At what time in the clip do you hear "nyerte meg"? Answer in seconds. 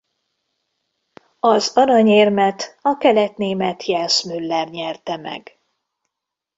4.69-5.59